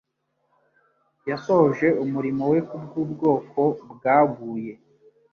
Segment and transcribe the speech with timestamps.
[1.29, 3.61] Yasohoje umurimo we kubw'ubwoko
[3.91, 4.73] bwaguye.